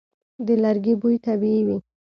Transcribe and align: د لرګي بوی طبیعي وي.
د 0.45 0.47
لرګي 0.63 0.93
بوی 1.01 1.15
طبیعي 1.27 1.61
وي. 1.67 1.77